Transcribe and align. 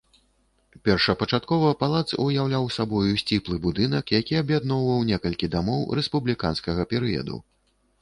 Першапачаткова 0.87 1.67
палац 1.83 2.07
уяўляў 2.25 2.65
сабою 2.77 3.13
сціплы 3.25 3.59
будынак, 3.69 4.17
які 4.19 4.41
аб'ядноўваў 4.43 5.07
некалькіх 5.13 5.49
дамоў 5.61 5.89
рэспубліканскага 6.01 6.81
перыяду. 6.97 7.35